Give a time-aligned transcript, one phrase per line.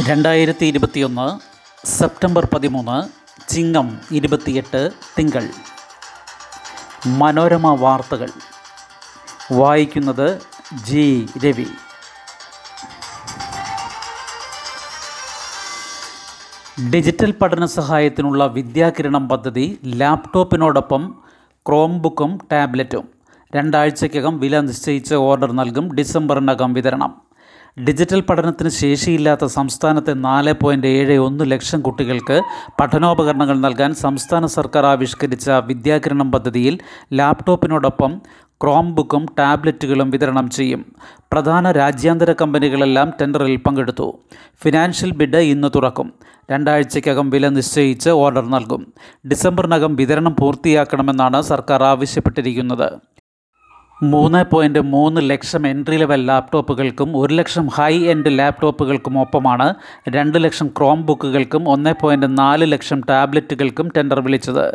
[0.00, 1.26] രണ്ടായിരത്തി ഇരുപത്തിയൊന്ന്
[1.86, 3.08] സെപ്റ്റംബർ പതിമൂന്ന്
[3.48, 5.48] ചിങ്ങം ഇരുപത്തിയെട്ട് തിങ്കൾ.
[7.06, 8.28] മനോരമ വാർത്തകൾ.
[9.52, 10.40] വായിക്കുന്നത്
[10.84, 11.26] ജി.
[11.44, 11.66] രവി.
[16.94, 21.14] ഡിജിറ്റൽ പഠന സഹായത്തിനുള്ള വിദ്യാകിരണം പദ്ധതി ലാപ്ടോപ്പിനോടൊപ്പം
[21.68, 23.08] ക്രോം ബുക്കും ടാബ്ലറ്റും.
[23.56, 27.31] രണ്ടാഴ്ചയ്ക്കകം വില നിശ്ചയിച്ച് ഓർഡർ നൽകും ഡിസംബറിനകം വിതരണം.
[27.80, 32.42] ഡിജിറ്റൽ പഠനത്തിന് ശേഷിയില്ലാത്ത സംസ്ഥാനത്തെ നാല് പോയിന്റ് ഏഴ് ഒന്ന് ലക്ഷം കുട്ടികൾക്ക്
[32.80, 36.78] പഠനോപകരണങ്ങൾ നൽകാൻ സംസ്ഥാന സർക്കാർ ആവിഷ്കരിച്ച വിദ്യാകിരണം പദ്ധതിയിൽ
[37.12, 38.20] ലാപ്ടോപ്പിനോടൊപ്പം
[38.62, 40.92] ക്രോം ബുക്കും ടാബ്ലറ്റുകളും വിതരണം ചെയ്യും.
[41.32, 44.20] പ്രധാന രാജ്യാന്തര കമ്പനികളെല്ലാം ടെൻഡറിൽ പങ്കെടുത്തു.
[44.62, 46.12] ഫിനാൻഷ്യൽ ബിഡ് ഇന്ന് തുറക്കും.
[46.50, 48.92] രണ്ടാഴ്ചയ്ക്കകം വില നിശ്ചയിച്ച് ഓർഡർ നൽകും.
[49.30, 53.11] ഡിസംബറിനകം വിതരണം പൂർത്തിയാക്കണമെന്നാണ് സർക്കാർ ആവശ്യപ്പെട്ടിരിക്കുന്നത്.
[54.10, 59.74] മൂന്ന് പോയിന്റ് മൂന്ന് ലക്ഷം എൻട്രി ലെവൽ ലാപ്ടോപ്പുകൾക്കും ഒരു ലക്ഷം ഹൈ എൻഡ് ലാപ്ടോപ്പുകൾക്കും ഒപ്പമാണ്
[60.08, 64.66] രണ്ട് ലക്ഷം ക്രോം ബുക്കുകൾക്കും ഒന്ന് പോയിന്റ് നാല് ലക്ഷം ടാബ്ലറ്റുകൾക്കും ടെൻഡർ വിളിച്ചത്.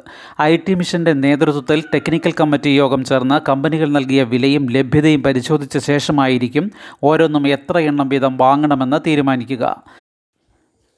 [0.42, 6.72] ഐ ടി മിഷന്റെ നേതൃത്വത്തിൽ ടെക്നിക്കൽ കമ്മിറ്റി യോഗം ചേർന്ന് കമ്പനികൾ നൽകിയ വിലയും ലഭ്യതയും പരിശോധിച്ച ശേഷമായിരിക്കും
[7.04, 9.76] ഓരോന്നും എത്ര എണ്ണം വീതം വാങ്ങണമെന്ന് തീരുമാനിക്കുക.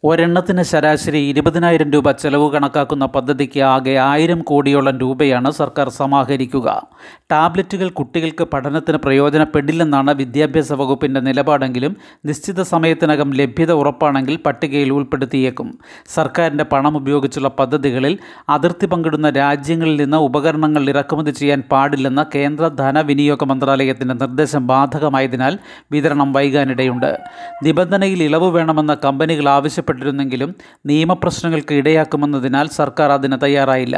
[0.04, 6.88] ഒരെണ്ണത്തിന് ശരാശരി ഇരുപതിനായിരം രൂപ ചെലവ് കണക്കാക്കുന്ന പദ്ധതിക്ക് ആകെ ആയിരം കോടിയോളം രൂപയാണ് സർക്കാർ സമാഹരിക്കുക.
[7.32, 15.80] ടാബ്ലറ്റുകൾ കുട്ടികൾക്ക് പഠനത്തിന് പ്രയോജനപ്പെടില്ലെന്നാണ് വിദ്യാഭ്യാസ വകുപ്പിന്റെ നിലപാടെങ്കിലും നിശ്ചിത സമയത്തിനകം ലഭ്യത ഉറപ്പാണെങ്കിൽ പട്ടികയിൽ ഉൾപ്പെടുത്തിയേക്കും.
[16.08, 18.18] സർക്കാരിന്റെ പണം ഉപയോഗിച്ചുള്ള പദ്ധതികളിൽ
[18.50, 25.58] അതിർത്തി പങ്കിടുന്ന രാജ്യങ്ങളിൽ നിന്ന് ഉപകരണങ്ങൾ ഇറക്കുമതി ചെയ്യാൻ പാടില്ലെന്ന കേന്ദ്ര ധനവിനിയോഗ മന്ത്രാലയത്തിന്റെ നിർദ്ദേശം ബാധകമായതിനാൽ
[25.92, 27.20] വിതരണം വൈകാനിടയുണ്ട്.
[27.64, 30.52] നിബന്ധനയിൽ ഇളവ് വേണമെന്ന കമ്പനികൾ ആവശ്യപ്പെട്ടു ആവശ്യപ്പെട്ടിരുന്നെങ്കിലും
[30.86, 33.98] നിയമപ്രശ്നങ്ങൾക്ക് ഇടയാക്കുമെന്നതിനാൽ സർക്കാർ അതിന് തയ്യാറായില്ല.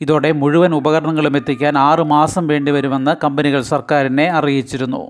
[0.00, 5.02] ഇതോടെ മുഴുവൻ ഉപകരണങ്ങളും എത്തിക്കാൻ ആറ് മാസം വേണ്ടിവരുമെന്ന് കമ്പനികൾ സർക്കാരിനെ അറിയിച്ചിരുന്നു.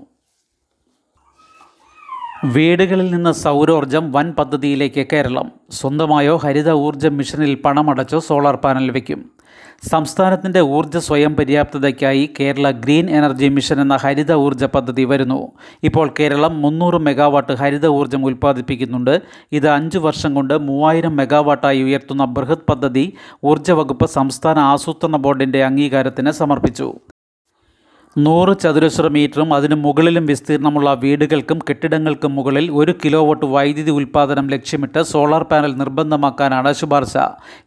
[2.45, 5.47] വീടുകളിൽ നിന്ന് സൗരോർജം വൻ പദ്ധതിയിലേക്ക് കേരളം.
[5.71, 9.21] സ്വന്തമായോ ഹരിത ഊർജ മിഷനിൽ പണമടച്ചോ സോളാർ പാനൽ വയ്ക്കും
[9.91, 15.51] സംസ്ഥാനത്തിന്റെ ഊർജ സ്വയം പര്യാപ്തതയ്ക്കായി കേരള ഗ്രീൻ എനർജി മിഷൻ എന്ന ഹരിത ഊർജ പദ്ധതി വരുന്നു.
[15.83, 19.21] ഇപ്പോൾ കേരളം മുന്നൂറ് മെഗാവാട്ട് ഹരിത ഊർജം ഉൽപ്പാദിപ്പിക്കുന്നുണ്ട്.
[19.51, 23.13] ഇത് അഞ്ച് വർഷം കൊണ്ട് മൂവായിരം മെഗാവാട്ടായി ഉയർത്തുന്ന ബൃഹത് പദ്ധതി
[23.45, 26.93] ഊർജ വകുപ്പ് സംസ്ഥാന ആസൂത്രണ ബോർഡിന്റെ അംഗീകാരത്തിന് സമർപ്പിച്ചു.
[28.17, 35.03] നൂറ് ചതുരശ്ര മീറ്ററും അതിനു മുകളിലും വിസ്തീർണമുള്ള വീടുകൾക്കും കെട്ടിടങ്ങൾക്കും മുകളിൽ ഒരു കിലോ വോട്ട് വൈദ്യുതി ഉൽപ്പാദനം ലക്ഷ്യമിട്ട്
[35.03, 37.17] സോളാർ പാനൽ നിർബന്ധമാക്കാനാണ് ശുപാർശ.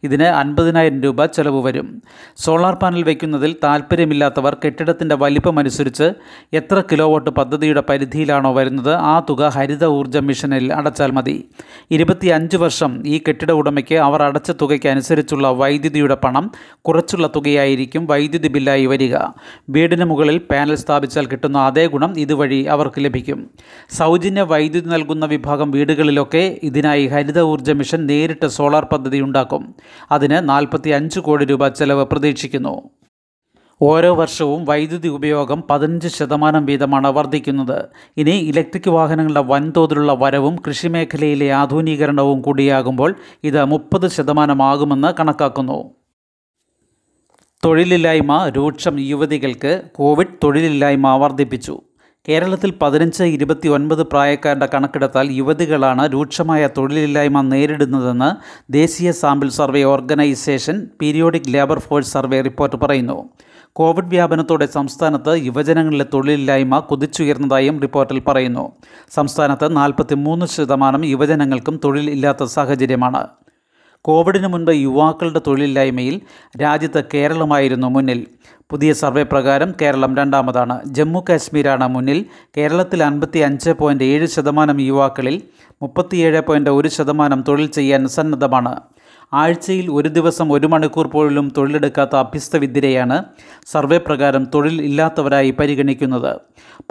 [0.03, 2.01] ഇതിന് അൻപതിനായിരം രൂപ ചെലവ് വരും.
[2.37, 6.11] സോളാർ പാനൽ വയ്ക്കുന്നതിൽ താൽപ്പര്യമില്ലാത്തവർ കെട്ടിടത്തിന്റെ വലിപ്പമനുസരിച്ച്
[6.53, 11.49] എത്ര കിലോ വോട്ട് പദ്ധതിയുടെ പരിധിയിലാണോ വരുന്നത് ആ തുക ഹരിത ഊർജ മിഷനിൽ അടച്ചാൽ മതി.
[11.91, 18.85] ഇരുപത്തിയഞ്ച് വർഷം ഈ കെട്ടിട ഉടമയ്ക്ക് അവർ അടച്ച തുകയ്ക്ക് അനുസരിച്ചുള്ള വൈദ്യുതിയുടെ പണം കുറച്ചുള്ള തുകയായിരിക്കും വൈദ്യുതി ബില്ലായി
[18.85, 19.17] വരിക.
[19.69, 23.49] വീടിന് മുകളിൽ പാനൽ സ്ഥാപിച്ചാൽ കിട്ടുന്ന അതേ ഗുണം ഇതുവഴി അവർക്ക് ലഭിക്കും.
[23.89, 29.75] സൗജന്യ വൈദ്യുതി നൽകുന്ന വിഭാഗം വീടുകളിലൊക്കെ ഇതിനായി ഹരിത ഊർജ മിഷൻ നേരിട്ട് സോളാർ പദ്ധതി ഉണ്ടാക്കും.
[30.11, 32.81] അതിന് നാൽപ്പത്തി അഞ്ച് കോടി രൂപ ചെലവ് പ്രതീക്ഷിക്കുന്നു.
[33.81, 37.85] ഓരോ വർഷവും വൈദ്യുതി ഉപയോഗം പതിനഞ്ച് ശതമാനം വീതമാണ് വർദ്ധിക്കുന്നത്.
[38.17, 45.96] ഇനി ഇലക്ട്രിക് വാഹനങ്ങളുടെ വൻതോതിലുള്ള വരവും കൃഷിമേഖലയിലെ ആധുനീകരണവും കൂടിയാകുമ്പോൾ ഇത് മുപ്പത് ശതമാനമാകുമെന്ന് കണക്കാക്കുന്നു.
[47.65, 51.81] തൊഴിലില്ലായ്മ രൂക്ഷം യുവതികൾക്ക് കോവിഡ് തൊഴിലില്ലായ്മ വർദ്ധിപ്പിച്ചു
[52.27, 58.29] കേരളത്തിൽ പതിനഞ്ച് ഇരുപത്തി ഒൻപത് പ്രായക്കാരുടെ കണക്കെടുത്താൽ യുവതികളാണ് രൂക്ഷമായ തൊഴിലില്ലായ്മ നേരിടുന്നതെന്ന്
[58.73, 63.29] ദേശീയ sample survey organisation periodic labour force survey report പറയുന്നു.
[63.73, 68.71] കോവിഡ് വ്യാപനത്തോടെ സംസ്ഥാനത്ത് യുവജനങ്ങളിലെ തൊഴിലില്ലായ്മ കുതിച്ചുയർന്നതായും റിപ്പോർട്ടിൽ പറയുന്നു.
[69.09, 73.27] സംസ്ഥാനത്ത് നാൽപ്പത്തി മൂന്ന് ശതമാനം യുവജനങ്ങൾക്കും തൊഴിൽ ഇല്ലാത്ത സാഹചര്യമാണ്.
[74.01, 76.21] കോവിഡിന് മുൻപ് യുവാക്കളുടെ തൊഴിലില്ലായ്മയിൽ
[76.61, 78.27] രാജ്യത്ത് കേരളമായിരുന്നു മുന്നിൽ.
[78.69, 80.85] പുതിയ സർവേ പ്രകാരം കേരളം രണ്ടാമതാണ്.
[80.85, 82.25] ജമ്മു കാശ്മീരാണ് മുന്നിൽ.
[82.57, 85.41] കേരളത്തിൽ അൻപത്തി അഞ്ച് പോയിന്റ് ഏഴ് ശതമാനം യുവാക്കളിൽ
[85.81, 88.81] മുപ്പത്തിയേഴ് പോയിന്റ് ഒരു ശതമാനം തൊഴിൽ ചെയ്യാൻ സന്നദ്ധമാണ്.
[89.33, 93.23] ആഴ്ചയിൽ ഒരു ദിവസം ഒരു മണിക്കൂർ പോലും തൊഴിലെടുക്കാത്ത അഭ്യസ്തവിദ്യരെയാണ്
[93.65, 96.39] സർവേ പ്രകാരം തൊഴിൽ ഇല്ലാത്തവരായി പരിഗണിക്കുന്നത്.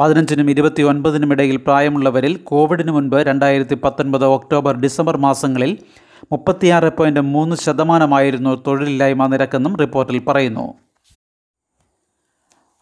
[0.00, 5.78] പതിനഞ്ചിനും ഇരുപത്തി ഒൻപതിനും ഇടയിൽ പ്രായമുള്ളവരിൽ കോവിഡിന് മുൻപ് രണ്ടായിരത്തി പത്തൊൻപത് ഒക്ടോബർ ഡിസംബർ മാസങ്ങളിൽ
[6.32, 10.74] മുപ്പത്തിയാറ് പോയിന്റ് മൂന്ന് ശതമാനമായിരുന്നു തൊഴിലില്ലായ്മ നിരക്കെന്നും റിപ്പോർട്ടിൽ പറയുന്നു.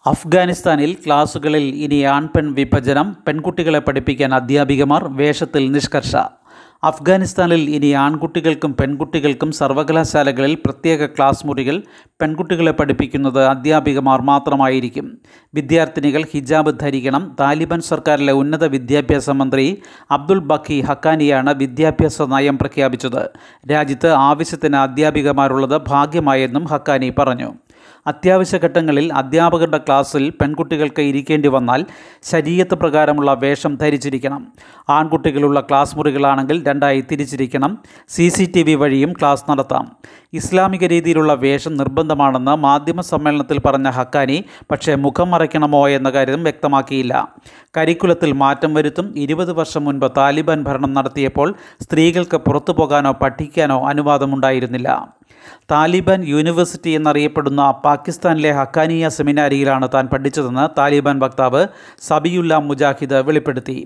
[0.06, 6.16] അഫ്ഗാനിസ്ഥാനിൽ ക്ലാസുകളിൽ ഇനി ആൺപെൺ വിഭജനം പെൺകുട്ടികളെ പഠിപ്പിക്കാൻ അധ്യാപികമാർ വേഷത്തിൽ നിഷ്കർഷ.
[6.84, 11.82] അഫ്ഗാനിസ്ഥാനിൽ ഇനി ആൺകുട്ടികൾക്കും പെൺകുട്ടികൾക്കും സർവകലാശാലകളിൽ പ്രത്യേക ക്ലാസ് മുറികൾ
[12.20, 15.18] പെൺകുട്ടികളെ പഠിപ്പിക്കുന്നത് അധ്യാപികമാർ മാത്രമായിരിക്കും.
[15.54, 17.36] വിദ്യാർത്ഥിനികൾ ഹിജാബ് ധരിക്കണം.
[17.40, 23.30] താലിബാൻ സർക്കാരിലെ ഉന്നത വിദ്യാഭ്യാസ മന്ത്രി അബ്ദുൾ ബഖി ഹക്കാനിയാണ് വിദ്യാഭ്യാസ നയം പ്രഖ്യാപിച്ചത്.
[23.70, 27.52] രാജ്യത്ത് ആവശ്യത്തിന് അധ്യാപികമാരുള്ളത് ഭാഗ്യമായെന്നും ഹക്കാനി പറഞ്ഞു.
[28.06, 31.86] അത്യാവശ്യ ഘട്ടങ്ങളിൽ അധ്യാപകരുടെ ക്ലാസ്സിൽ പെൺകുട്ടികൾക്ക് ഇരിക്കേണ്ടി വന്നാൽ
[32.22, 34.52] ശരീരത്ത് പ്രകാരമുള്ള വേഷം ധരിച്ചിരിക്കണം.
[34.88, 37.78] ആൺകുട്ടികളുള്ള ക്ലാസ് മുറികളാണെങ്കിൽ രണ്ടായി തിരിച്ചിരിക്കണം.
[38.08, 39.96] സി സി ടി വി വഴിയും ക്ലാസ് നടത്താം.
[40.32, 47.28] ഇസ്ലാമിക രീതിയിലുള്ള വേഷം നിർബന്ധമാണെന്ന് മാധ്യമ സമ്മേളനത്തിൽ പറഞ്ഞ ഹക്കാനി പക്ഷേ മുഖം മറയ്ക്കണമോ എന്ന കാര്യം വ്യക്തമാക്കിയില്ല.
[47.76, 49.14] കരിക്കുലത്തിൽ മാറ്റം വരുത്തും.
[49.16, 55.08] ഇരുപത് വർഷം മുൻപ് താലിബാൻ ഭരണം നടത്തിയപ്പോൾ സ്ത്രീകൾക്ക് പുറത്തു പോകാനോ പഠിക്കാനോ അനുവാദമുണ്ടായിരുന്നില്ല.
[55.70, 57.60] താലിബാൻ യൂണിവേഴ്സിറ്റി എന്നറിയപ്പെടുന്ന
[57.94, 61.66] പാകിസ്ഥാനിലെ ഹക്കാനിയ സെമിനാരിയിലാണ് താൻ പഠിച്ചതെന്ന് താലിബാൻ വക്താവ്
[62.00, 63.78] സബിയുല്ല മുജാഹിദ് വെളിപ്പെടുത്തി.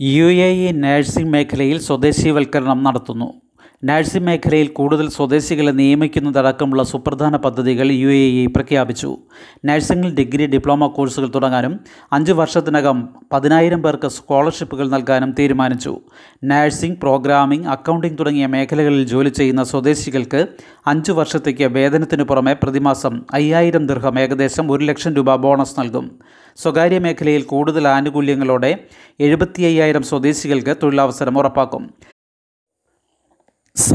[0.00, 3.28] യു എ ഇ നഴ്സിംഗ് മേഖലയിൽ സ്വദേശീവൽക്കരണം നടത്തുന്നു.
[3.82, 9.16] നഴ്സിംഗ് മേഖലയിൽ കൂടുതൽ സ്വദേശികളെ നിയമിക്കുന്നതടക്കമുള്ള സുപ്രധാന പദ്ധതികൾ യു എ ഇ പ്രഖ്യാപിച്ചു.
[9.64, 11.80] നഴ്സിംഗിൽ ഡിഗ്രി ഡിപ്ലോമ കോഴ്സുകൾ തുടങ്ങാനും
[12.12, 16.00] അഞ്ച് വർഷത്തിനകം പതിനായിരം പേർക്ക് സ്കോളർഷിപ്പുകൾ നൽകാനും തീരുമാനിച്ചു.
[16.44, 20.46] നഴ്സിംഗ് പ്രോഗ്രാമിംഗ് അക്കൗണ്ടിംഗ് തുടങ്ങിയ മേഖലകളിൽ ജോലി ചെയ്യുന്ന സ്വദേശികൾക്ക്
[20.86, 26.10] അഞ്ച് വർഷത്തേക്ക് വേതനത്തിന് പുറമെ പ്രതിമാസം അയ്യായിരം ദീർഘം ഏകദേശം ഒരു ലക്ഷം രൂപ ബോണസ് നൽകും.
[26.56, 28.78] സ്വകാര്യ മേഖലയിൽ കൂടുതൽ ആനുകൂല്യങ്ങളോടെ
[29.20, 31.90] എഴുപത്തി അയ്യായിരം സ്വദേശികൾക്ക് തൊഴിലവസരം ഉറപ്പാക്കും.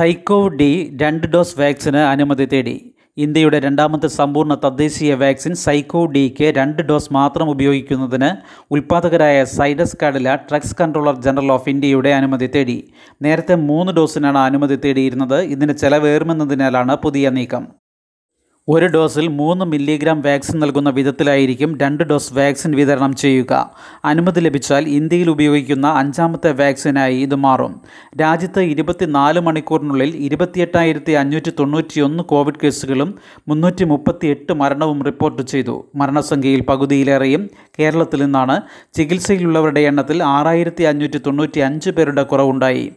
[0.01, 2.74] സൈക്കോവ് ഡി രണ്ട് ഡോസ് വാക്സിന് അനുമതി തേടി.
[3.25, 8.30] ഇന്ത്യയുടെ രണ്ടാമത്തെ സമ്പൂർണ തദ്ദേശീയ വാക്സിൻ സൈക്കോ ഡിക്ക് രണ്ട് ഡോസ് മാത്രം ഉപയോഗിക്കുന്നതിന്
[8.75, 12.77] ഉൽപ്പാദകരായ Zydus Cadila drugs controller general of ഇന്ത്യയുടെ അനുമതി തേടി.
[13.21, 15.39] നേരത്തെ മൂന്ന് ഡോസിനാണ് അനുമതി തേടിയിരുന്നത്.
[15.56, 17.65] ഇതിന് ചെലവേറുമെന്നതിനാലാണ് പുതിയ നീക്കം.
[18.69, 23.71] ഒരു ഡോസിൽ മൂന്ന് മില്ലിഗ്രാം വാക്സിൻ നൽകുന്ന വിധത്തിലായിരിക്കും രണ്ട് ഡോസ് വാക്സിൻ വിതരണം ചെയ്യുക.
[24.05, 27.81] അനുമതി ലഭിച്ചാൽ ഇന്ത്യയിൽ ഉപയോഗിക്കുന്ന അഞ്ചാമത്തെ വാക്സിനായി ഇത് മാറും.
[28.21, 35.85] രാജ്യത്ത് ഇരുപത്തിനാല് മണിക്കൂറിനുള്ളിൽ ഇരുപത്തിയെട്ടായിരത്തി അഞ്ഞൂറ്റി തൊണ്ണൂറ്റിയൊന്ന് കോവിഡ് കേസുകളും മുന്നൂറ്റി മുപ്പത്തി എട്ട് മരണവും റിപ്പോർട്ട് ചെയ്തു.
[35.95, 37.49] മരണസംഖ്യയിൽ പകുതിയിലേറെയും
[37.79, 38.61] കേരളത്തിൽ നിന്നാണ്.
[38.93, 42.91] ചികിത്സയിലുള്ളവരുടെ എണ്ണത്തിൽ ആറായിരത്തി അഞ്ഞൂറ്റി തൊണ്ണൂറ്റി അഞ്ച് പേരുടെ കുറവുണ്ടായി.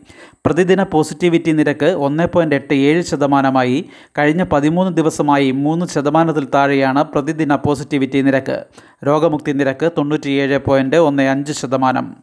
[0.44, 3.84] പ്രതിദിന പോസിറ്റിവിറ്റി നിരക്ക് ഒന്ന് പോയിന്റ് എട്ട് ഏഴ് ശതമാനമായി.
[4.18, 8.58] കഴിഞ്ഞ പതിമൂന്ന് ദിവസമായി മൂന്ന് ശതമാനത്തിൽ താഴെയാണ് പ്രതിദിന പോസിറ്റിവിറ്റി നിരക്ക്.
[9.06, 12.14] രോഗമുക്തി നിരക്ക് തൊണ്ണൂറ്റിയേഴ് പോയിന്റ് ഒന്ന് അഞ്ച് ശതമാനം.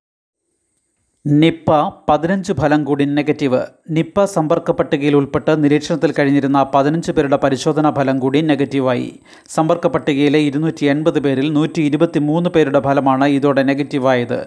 [1.27, 1.71] നിപ്പ
[2.09, 3.63] പതിനഞ്ച് ഫലം കൂടി നെഗറ്റീവ്.
[3.89, 9.19] നിപ്പ സമ്പർക്ക പട്ടികയിൽ ഉൾപ്പെട്ട് നിരീക്ഷണത്തിൽ കഴിഞ്ഞിരുന്ന പതിനഞ്ച് പേരുടെ പരിശോധനാ ഫലം കൂടി നെഗറ്റീവായി.
[9.49, 14.39] സമ്പർക്ക പട്ടികയിലെ ഇരുന്നൂറ്റി എൺപത് പേരിൽ നൂറ്റി ഇരുപത്തി മൂന്ന് പേരുടെ ഫലമാണ് ഇതോടെ നെഗറ്റീവായത്.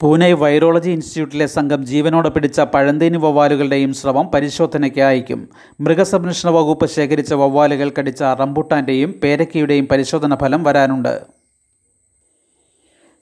[0.00, 5.48] പൂനെ വൈറോളജി ഇൻസ്റ്റിറ്റ്യൂട്ടിലെ സംഘം ജീവനോടെ പിടിച്ച പഴന്തേനി വവ്വാലുകളുടെയും സ്രവം പരിശോധനയ്ക്ക് അയക്കും.
[5.80, 11.14] മൃഗസംരക്ഷണ വകുപ്പ് ശേഖരിച്ച വവ്വാലുകൾ കടിച്ച റംബുട്ടാന്റെയും പേരക്കയുടെയും പരിശോധന ഫലം വരാനുണ്ട്.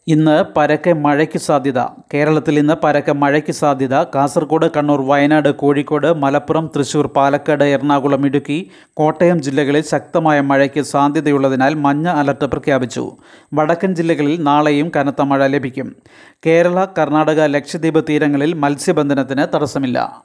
[0.07, 1.81] ഇന്ന് പരക്കെ മഴയ്ക്ക് സാധ്യത.
[2.15, 4.03] കേരളത്തിൽ ഇന്ന് പരക്കെ മഴയ്ക്ക് സാധ്യത.
[4.03, 12.09] കാസർഗോഡ് കണ്ണൂർ വയനാട് കോഴിക്കോട് മലപ്പുറം തൃശൂർ പാലക്കാട് എറണാകുളം ഇടുക്കി കോട്ടയം ജില്ലകളിൽ ശക്തമായ മഴയ്ക്ക് സാധ്യതയുള്ളതിനാൽ മഞ്ഞ
[12.09, 13.17] അലർട്ട് പ്രഖ്യാപിച്ചു.
[13.55, 15.97] വടക്കൻ ജില്ലകളിൽ നാളെയും കനത്ത മഴ ലഭിക്കും.
[16.47, 20.23] കേരള കർണാടക ലക്ഷദ്വീപ് തീരങ്ങളിൽ മത്സ്യബന്ധനത്തിന് തടസ്സമില്ല.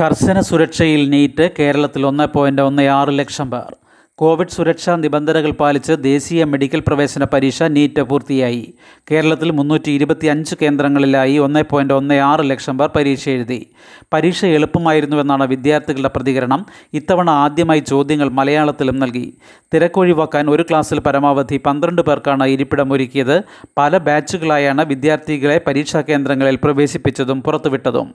[0.00, 3.76] കർശന സുരക്ഷയിൽ നീറ്റ് കേരളത്തിൽ ഒന്ന് പോയിന്റ് ഒന്ന് ആറ് ലക്ഷം പേർ.
[4.20, 8.74] കോവിഡ് സുരക്ഷാ നിബന്ധനകൾ പാലിച്ച് ദേശീയ മെഡിക്കൽ പ്രവേശന പരീക്ഷ നീറ്റ് പൂർത്തിയായി.
[9.10, 13.66] കേരളത്തിൽ മുന്നൂറ്റി ഇരുപത്തി അഞ്ച് കേന്ദ്രങ്ങളിലായി ഒന്ന് പോയിന്റ് ഒന്ന് ആറ് ലക്ഷം പേർ പരീക്ഷ എഴുതി.
[14.12, 16.66] പരീക്ഷ എളുപ്പമായിരുന്നുവെന്നാണ് വിദ്യാർത്ഥികളുടെ പ്രതികരണം.
[16.92, 19.26] ഇത്തവണ ആദ്യമായി ചോദ്യങ്ങൾ മലയാളത്തിലും നൽകി.
[19.74, 23.42] തിരക്കൊഴിവാക്കാൻ ഒരു ക്ലാസ്സിൽ പരമാവധി പന്ത്രണ്ട് പേർക്കാണ് ഇരിപ്പിടം ഒരുക്കിയത്
[23.78, 28.14] പല ബാച്ചുകളായാണ് വിദ്യാർത്ഥികളെ പരീക്ഷാ കേന്ദ്രങ്ങളിൽ പ്രവേശിപ്പിച്ചതും പുറത്തുവിട്ടതും.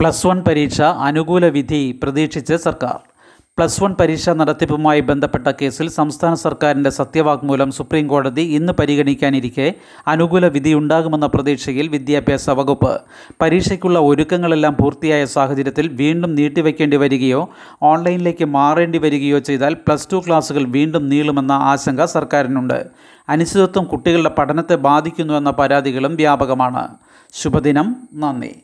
[0.00, 3.13] പ്ലസ് വൺ പരീക്ഷ അനുകൂല വിധി പ്രതീക്ഷിച്ച് സർക്കാർ.
[3.58, 9.74] പ്ലസ് വൺ പരീക്ഷാ നടത്തിപ്പുമായി ബന്ധപ്പെട്ട കേസിൽ സംസ്ഥാന സർക്കാരിന്റെ സത്യവാങ്മൂലം സുപ്രീം കോടതി ഇന്ന് പരിഗണിക്കാനിരിക്കെ
[10.06, 13.00] അനുകൂല വിധിയുണ്ടാകുമെന്ന പ്രതീക്ഷയിൽ വിദ്യാഭ്യാസ വകുപ്പ്.
[13.42, 17.48] പരീക്ഷയ്ക്കുള്ള ഒരുക്കങ്ങളെല്ലാം പൂർത്തിയായ സാഹചര്യത്തിൽ വീണ്ടും നീട്ടിവെക്കേണ്ടി വരികയോ
[17.82, 22.86] ഓൺലൈനിലേക്ക് മാറേണ്ടി വരികയോ ചെയ്താൽ പ്ലസ് ടു ക്ലാസുകൾ വീണ്ടും നീളുമെന്ന ആശങ്ക സർക്കാരിനുണ്ട്.
[23.28, 26.88] അനിശ്ചിതത്വം കുട്ടികളുടെ പഠനത്തെ ബാധിക്കുന്നുവെന്ന പരാതികളും വ്യാപകമാണ്.
[27.32, 28.08] ശുഭദിനം.
[28.14, 28.54] നന്ദി.